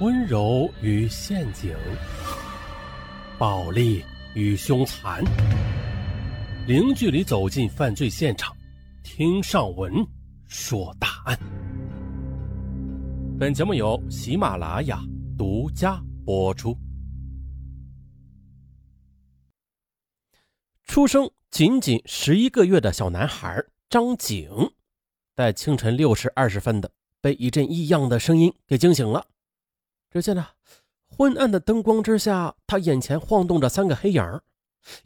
[0.00, 1.72] 温柔与陷阱，
[3.38, 5.22] 暴力与凶残，
[6.66, 8.56] 零距离走进犯罪现场，
[9.04, 10.04] 听上文
[10.48, 11.38] 说大案。
[13.38, 15.00] 本节目由喜马拉雅
[15.38, 16.76] 独家播出。
[20.88, 24.50] 出生仅仅十一个月的小男孩张景，
[25.36, 26.90] 在清晨六时二十分的
[27.20, 29.24] 被一阵异样的声音给惊醒了。
[30.14, 30.46] 只见呢，
[31.08, 34.40] 昏暗的灯光之下，他眼前晃动着三个黑影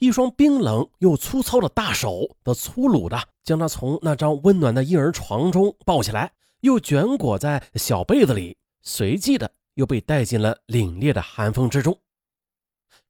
[0.00, 11.98] 一双冰冷又粗糙的大手，的粗鲁的将他从那张温暖的婴儿床中抱起来，又卷裹在小被子里，随即的又被带进了凛冽的寒风之中。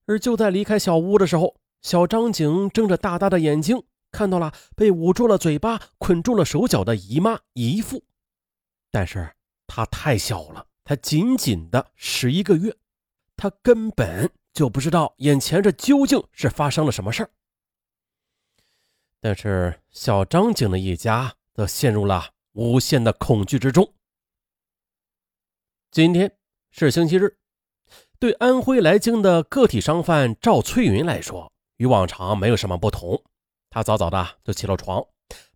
[0.06, 8.04] 而就在离开小屋的时候，小张景睁着大大的眼睛，看到了被捂住了嘴巴、捆住了手脚的姨妈姨父，
[8.92, 9.34] 但是
[9.66, 10.66] 他太小了。
[10.88, 12.74] 他仅仅的十一个月，
[13.36, 17.30] 他根本就不知道眼前这究竟是发生了什么事儿。
[19.20, 23.92] 但是小张景的一家则陷入了无限的恐惧之中。
[25.90, 26.34] 今天
[26.70, 27.36] 是星期日，
[28.18, 33.22] 对安徽来京的个体商贩赵翠云来说，与往常没有什么不同。
[33.68, 35.06] 他早早的就起了床，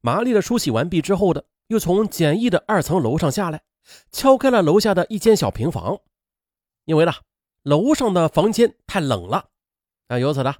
[0.02, 3.62] 麻利的梳洗完毕之后的，又从简易的二层楼上下来。
[4.10, 6.00] 敲开了楼下的一间小平房，
[6.84, 7.12] 因为呢，
[7.62, 9.48] 楼上的房间太冷了。
[10.08, 10.54] 啊，由此呢，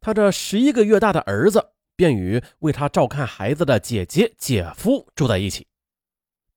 [0.00, 5.66] 他这十一个月大的儿子便与为他照看孩子的姐姐、姐夫住在一起。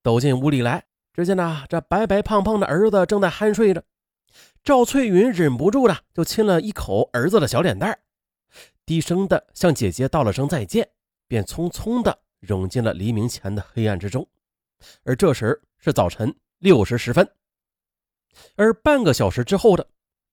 [0.03, 3.83] 走进屋里来，只见呢，这白白胖胖的儿子正在酣睡着。
[4.63, 7.97] 赵翠云忍不住的就亲了一口儿子的小脸蛋
[8.85, 10.89] 低声的向姐姐道了声再见，
[11.27, 14.27] 便匆匆的融进了黎明前的黑暗之中。
[15.03, 17.29] 而这时是早晨六时十分，
[18.55, 19.87] 而半个小时之后的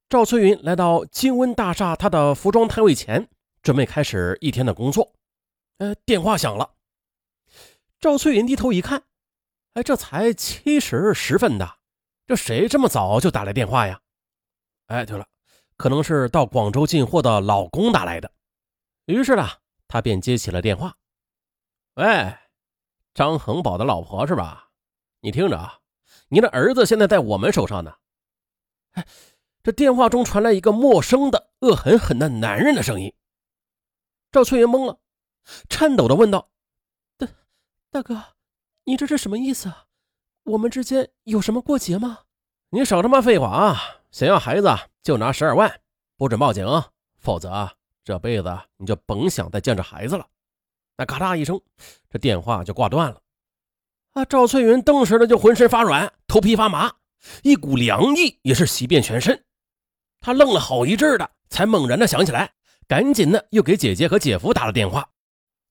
[0.09, 3.29] 赵翠云来到金温大厦他的服装摊位前，
[3.63, 5.13] 准备开始一天的工作。
[5.79, 6.75] 呃，电话响了。
[8.01, 9.03] 赵翠云低头一看，
[9.75, 11.79] 哎，这才七时十分的，
[12.27, 14.01] 这谁这么早就打来电话呀？
[14.87, 15.27] 哎，对了，
[15.77, 18.31] 可能是到广州进货的老公打来的。
[19.07, 19.49] 于是呢，
[19.89, 20.97] 他便接起了电话。
[21.95, 22.35] 喂。
[23.15, 24.71] 张恒宝的老婆是吧？
[25.25, 25.79] 你听着啊，
[26.31, 27.95] 你的儿子现在在我们手上呢。
[28.95, 29.07] 哎，
[29.63, 33.15] 这电话中传来一个陌生的、恶狠狠的男人的声音。
[34.33, 34.99] 赵翠云懵了，
[35.69, 36.51] 颤抖的问道
[37.17, 37.29] ：“大
[37.89, 38.21] 大哥，
[38.83, 39.87] 你这是什么意思啊？
[40.43, 42.25] 我们之间有什么过节吗？
[42.71, 43.79] 你少他妈废话啊！
[44.11, 44.69] 想要孩子
[45.05, 45.81] 就拿十二万，
[46.17, 46.67] 不准报警，
[47.21, 47.71] 否则
[48.03, 50.27] 这辈子你就甭想再见着孩子了。”
[50.99, 51.61] 那咔嗒一声，
[52.11, 53.22] 这电话就挂断了。
[54.13, 54.25] 啊！
[54.25, 56.93] 赵翠云顿时的就浑身发软，头皮发麻，
[57.43, 59.45] 一股凉意也是袭遍全身。
[60.21, 62.53] 他愣了好一阵的，才猛然的想起来，
[62.87, 65.09] 赶紧的又给姐姐和姐夫打了电话。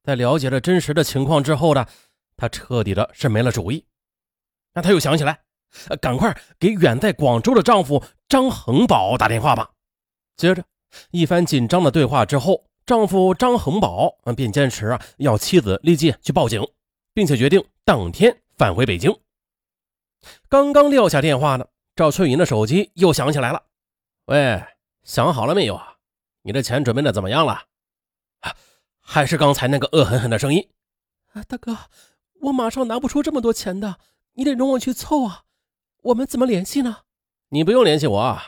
[0.03, 1.85] 在了解了真实的情况之后呢，
[2.35, 3.85] 他彻底的是没了主意。
[4.73, 5.39] 那他又想起来，
[6.01, 9.69] 赶快给远在广州的丈夫张恒宝打电话吧。
[10.35, 10.63] 接着
[11.11, 12.65] 一番紧张的对话之后。
[12.83, 16.67] 丈夫张恒宝便坚持啊，要妻子立即去报警，
[17.13, 19.11] 并且决定当天返回北京。
[20.47, 23.63] 刚刚撂下电话呢，赵翠云的手机又响起来了。
[24.25, 24.63] 喂，
[25.03, 25.97] 想好了没有啊？
[26.43, 27.65] 你的钱准备的怎么样了？
[28.41, 28.55] 啊，
[28.99, 30.69] 还是刚才那个恶狠狠的声音。
[31.33, 31.75] 啊，大哥，
[32.41, 33.97] 我马上拿不出这么多钱的，
[34.33, 35.45] 你得容我去凑啊。
[36.03, 36.99] 我们怎么联系呢？
[37.49, 38.39] 你不用联系我，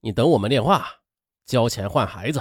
[0.00, 1.02] 你等我们电话，
[1.46, 2.40] 交钱换孩子。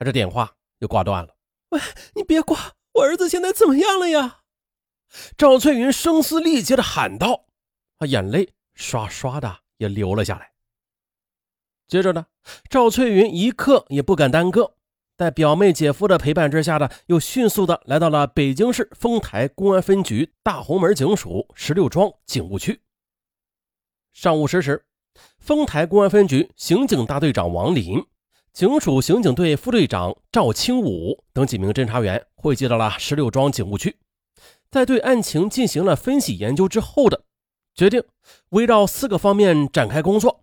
[0.00, 1.34] 这电话又挂断了。
[1.70, 1.80] 喂，
[2.14, 2.74] 你别挂！
[2.92, 4.42] 我儿子现在怎么样了呀？
[5.36, 7.46] 赵翠云声嘶力竭的喊道，
[7.98, 10.52] 她眼泪刷刷的也流了下来。
[11.86, 12.26] 接着呢，
[12.68, 14.74] 赵翠云一刻也不敢耽搁，
[15.16, 22.80] 在表妹姐夫的陪伴之下呢，又迅速的来到了北京市丰台公安分局大红门警署十六庄警务区。
[24.12, 24.86] 上午十时，
[25.38, 28.04] 丰台公安分局刑警大队长王林。
[28.52, 33.96] 警署刑警队副队长赵清武等几名侦查员汇集到了十六庄警务区，
[34.74, 37.22] 在对案情进行了分析研究之后的
[37.76, 38.02] 决定，
[38.48, 40.42] 围绕四个方面展开工作：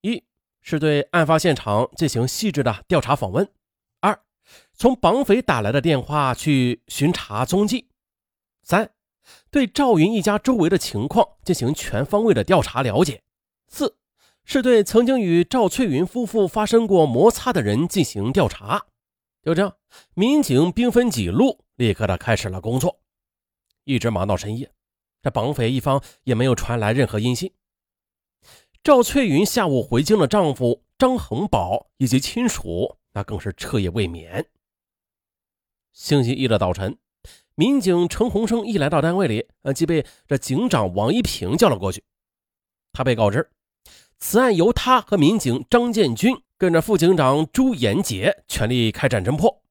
[0.00, 0.24] 一
[0.60, 3.46] 是对案发现场进行细致的调查访问；
[4.00, 4.18] 二，
[4.74, 7.86] 从绑匪打来的电话去巡查踪迹；
[8.64, 8.90] 三，
[9.48, 13.20] 对赵云一家周围的情况进行全方位的调查了解；
[13.68, 13.96] 四。
[14.44, 18.86] 是对曾经与赵翠云夫妇发生过摩擦的人进行调查。
[19.40, 19.76] 就这样，
[20.14, 22.98] 民警兵分几路，立刻的开始了工作，
[23.84, 24.72] 一直忙到深夜。
[25.22, 27.52] 这绑匪一方也没有传来任何音信。
[28.82, 34.48] 赵翠云下午回京的丈夫张恒宝以及亲属，那更是彻夜未眠。
[35.92, 36.98] 星期一的早晨，
[37.54, 42.02] 民警陈洪生一来到单位里，呃，即被这警长王一平叫了过去。
[42.92, 43.48] 他被告知，
[44.18, 49.62] 此案由他和民警张建军跟着副警长朱延杰全力开展侦破。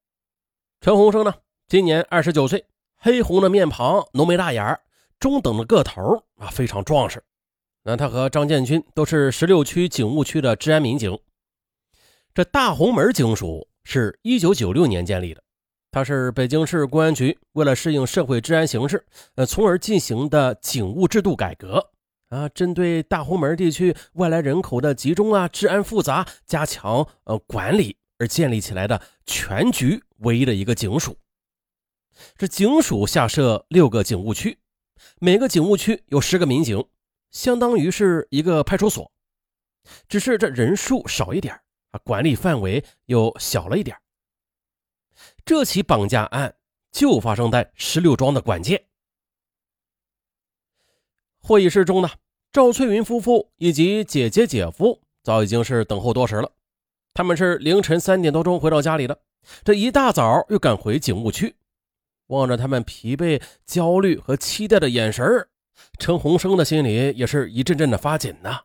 [0.80, 1.34] 陈洪生呢，
[1.68, 2.66] 今年二十九岁，
[3.04, 4.80] 黑红的面庞，浓眉大眼
[5.20, 7.24] 中等的个头啊，非常壮实。
[7.84, 11.18] 那他和张建军都是十六区警务区的治安民警。
[12.32, 15.42] 这大红门警署是一九九六年建立的。
[15.90, 21.90] 它是北京市公安局为了适应社会治安形势，呃，从而进行的警务制度改革
[22.30, 31.18] 啊，针对大红门地区外来人口的集中啊，治安复杂，加强呃管理而建立起来的全局唯一的一个警署。
[32.38, 34.60] 这警署下设六个警务区，
[35.20, 36.86] 每个警务区有十个民警，
[37.32, 39.12] 相当于是一个派出所，
[40.08, 41.54] 只是这人数少一点
[41.92, 43.98] 啊，管理范围又小了一点。
[45.46, 46.56] 这起绑架案
[46.92, 48.88] 就发生在十六庄的管界。
[51.40, 52.10] 会议室中呢，
[52.52, 56.52] 赵翠云夫妇以及姐姐姐夫早已经是等候多时了。
[57.14, 59.22] 他们是凌晨三点多钟回到家里的，
[59.64, 61.56] 这一大早又赶回警务区。
[62.32, 65.48] 望着他们疲惫、焦虑和期待的眼神
[66.00, 68.62] 陈洪生的心里也是一阵阵的发紧呐。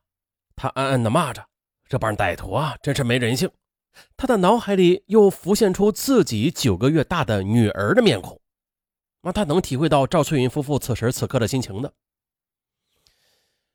[0.55, 1.45] 他暗暗的骂着
[1.89, 3.51] ：“这帮歹徒啊，真是没人性。”
[4.17, 8.39] 他的脑海里又浮现出自己九个月大的女儿的面孔，
[9.23, 11.93] 那他能体会到赵翠云夫妇此时此刻的心情的。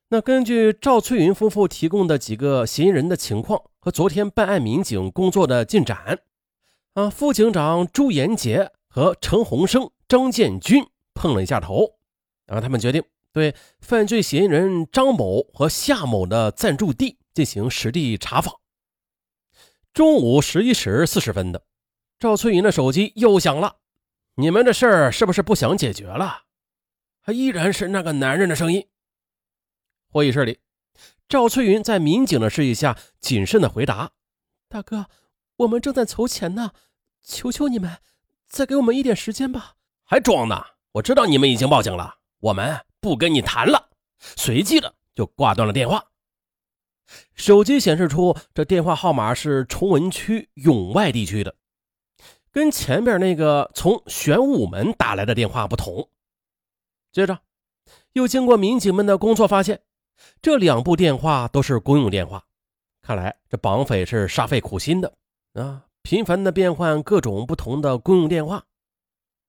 [0.09, 6.19] 那根据赵翠云夫妇提供的几个嫌疑人的情况和昨天办案民警工作的进展，
[6.93, 11.97] 啊，副警长朱延杰和陈洪生、张建军碰了一下头，
[12.45, 13.01] 然后他们决定
[13.31, 18.59] 对犯罪嫌疑人张某和夏某的暂住地进行实地查访。
[19.93, 21.63] 中午十一时四十分的，
[22.19, 23.77] 赵翠云的手机又响了。
[24.35, 26.43] 你们的事儿是不是不想解决了？
[27.21, 28.89] 还依然是那个男人的声音。
[30.09, 30.59] 会议室里，
[31.29, 34.11] 赵翠云在民警的示意下，谨慎的回答
[34.67, 35.05] ：“大哥，
[35.57, 36.71] 我们正在筹钱呢，
[37.21, 37.99] 求求你们，
[38.51, 39.75] 再给我们一点时间吧。”
[40.05, 40.63] 还装呢？
[40.91, 43.89] 我知道你们已经报警了，我们不跟你谈了。
[44.19, 46.05] 随即的就挂断了电话。
[47.33, 51.55] 手机显示出这电话号码是崇文区永外地区的，
[52.51, 56.09] 跟前边那个从玄武门打来的电话不同。
[57.11, 57.39] 接着，
[58.13, 59.81] 又经过民警们的工作发现，
[60.41, 62.43] 这两部电话都是公用电话。
[63.01, 65.13] 看来这绑匪是煞费苦心的
[65.53, 68.65] 啊，频繁的变换各种不同的公用电话，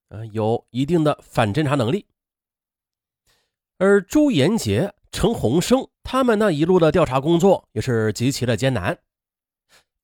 [0.08, 2.06] 啊，有一定的反侦查能力。
[3.78, 4.94] 而朱延杰。
[5.14, 8.96] 陈洪生他们那一路的调查工作也是极其的艰难。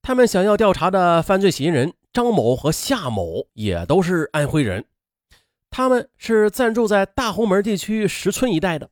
[0.03, 4.85] 他们想要调查的犯罪嫌疑人张某和夏某也都是安徽人，
[5.71, 8.91] 他们是暂住在大红门地区石村一带的，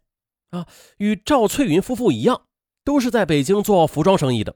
[0.49, 0.65] 啊，
[0.97, 2.47] 与赵翠云夫妇一样，
[2.83, 4.55] 都是在北京做服装生意的。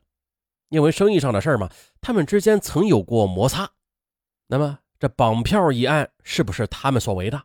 [0.72, 1.70] 因为生意上的事儿嘛，
[2.00, 3.70] 他们之间曾有过摩擦。
[4.48, 7.44] 那么这绑票一案是不是他们所为的？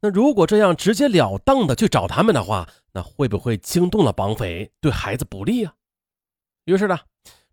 [0.00, 5.74] 那如果这样直截了当的去找他们的话，那会不会惊动了绑匪，对孩子不利啊？
[6.64, 6.98] 于是呢，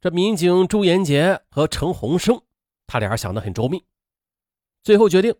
[0.01, 2.41] 这民警朱延杰和陈洪生，
[2.87, 3.83] 他俩想得很周密，
[4.83, 5.33] 最后决定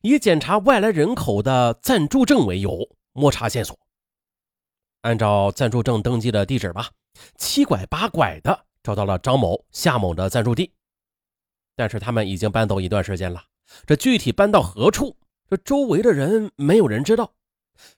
[0.00, 3.76] 以检查外来人口的暂住证为由，摸查线索。
[5.02, 6.90] 按照暂住证登记的地址吧，
[7.36, 10.72] 七拐八拐的找到了张某、夏某的暂住地，
[11.76, 13.44] 但是他们已经搬走一段时间了，
[13.86, 15.16] 这具体搬到何处？
[15.48, 17.32] 这周围的人没有人知道，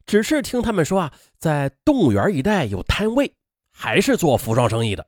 [0.04, 3.34] 只是听他们说啊，在动物园一带有摊位，
[3.70, 5.06] 还是做服装生意的。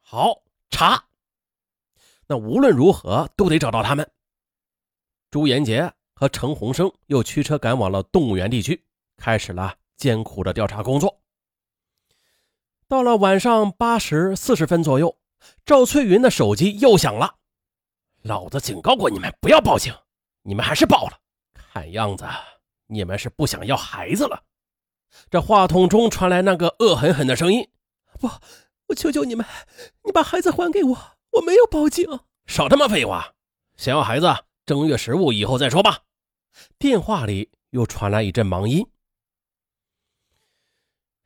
[0.00, 1.04] 好查，
[2.26, 4.10] 那无论如何都得找到他们。
[5.30, 8.82] 朱延杰和陈洪生又驱车赶往了动物园地区，
[9.18, 11.20] 开始了艰苦的调查工作。
[12.94, 15.18] 到了晚上八时四十分左右，
[15.66, 17.34] 赵翠云的手机又响了。
[18.22, 19.92] 老子警告过你们不要报警，
[20.42, 21.18] 你们还是报了。
[21.54, 22.24] 看样子
[22.86, 24.44] 你们是不想要孩子了。
[25.28, 27.68] 这话筒中传来那个恶狠狠的声音
[28.20, 28.30] ：“不，
[28.86, 29.44] 我求求你们，
[30.04, 30.96] 你把孩子还给我，
[31.32, 33.32] 我没有报警。”少他妈废话！
[33.76, 34.32] 想要孩子，
[34.64, 36.02] 正月十五以后再说吧。
[36.78, 38.86] 电话里又传来一阵忙音。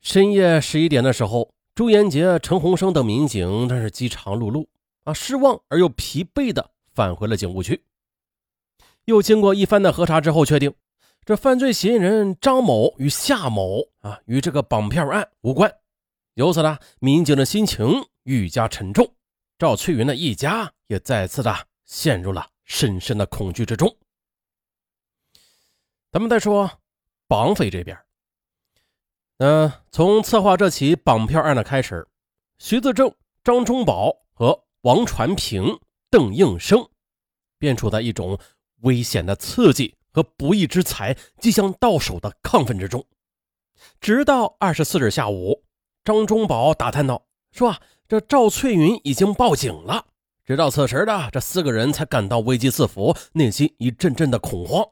[0.01, 4.67] 深夜十一点的时候，朱延杰、陈洪生等民警那是饥肠辘辘
[5.05, 7.85] 啊，失望而又疲惫的返回了警务区。
[9.05, 10.75] 又经过一番的核查之后，确定
[11.23, 15.73] 这犯罪嫌疑人张某与夏某啊与这个绑票案无关，
[16.33, 19.13] 由此呢，民警的心情愈加沉重，
[19.57, 23.95] 赵翠云的一家也再次的陷入了深深的恐惧之中。
[26.11, 26.69] 咱们再说
[27.25, 27.97] 绑匪这边，
[29.39, 32.05] 嗯，从策划这起绑票案的开始，
[32.57, 35.79] 徐自正、张忠宝和王传平、
[36.09, 36.89] 邓应生
[37.57, 38.37] 便处在一种
[38.81, 43.05] 危险的刺激和不义之财即将到手的亢奋之中。
[44.01, 45.63] 直到二十四日下午，
[46.03, 47.79] 张忠宝打探到说：“啊，
[48.09, 50.07] 这赵翠云已经报警了。”
[50.43, 54.85] 直到此时的这四个人才感到危机四伏，内心一阵阵的恐慌。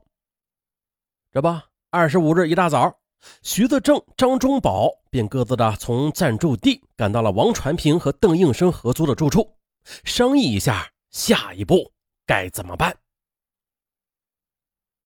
[1.34, 1.50] 这不，
[1.90, 2.98] 二十五日一大早，
[3.42, 9.50] 徐德正、张忠宝便各自的从暂住地赶到了王传平和邓应生合租的住处，
[10.04, 11.92] 商议一下下一步
[12.26, 12.96] 该怎么办。